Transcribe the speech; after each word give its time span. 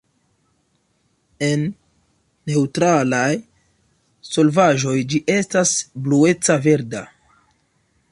En 1.47 1.65
neŭtralaj 2.51 3.29
solvaĵoj 4.31 4.95
ĝi 5.13 5.21
estas 5.35 5.75
blueca 6.09 6.57
verda. 6.65 7.05